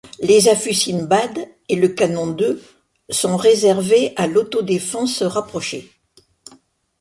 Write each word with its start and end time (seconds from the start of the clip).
Les 0.19 0.47
affûts 0.49 0.73
Simbad 0.73 1.47
et 1.69 1.75
le 1.75 1.87
canon 1.89 2.25
de 2.31 2.59
sont 3.11 3.37
réservés 3.37 4.13
à 4.15 4.25
l'autodéfense 4.25 5.21
rapprochée. 5.21 5.91